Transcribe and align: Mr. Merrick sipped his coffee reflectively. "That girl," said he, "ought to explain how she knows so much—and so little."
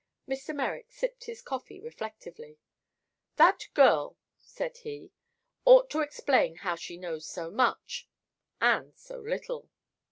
Mr. 0.27 0.55
Merrick 0.55 0.91
sipped 0.91 1.25
his 1.25 1.43
coffee 1.43 1.79
reflectively. 1.79 2.57
"That 3.35 3.67
girl," 3.75 4.17
said 4.39 4.77
he, 4.77 5.11
"ought 5.63 5.91
to 5.91 5.99
explain 6.01 6.55
how 6.55 6.73
she 6.75 6.97
knows 6.97 7.27
so 7.27 7.51
much—and 7.51 8.95
so 8.97 9.19
little." 9.19 9.69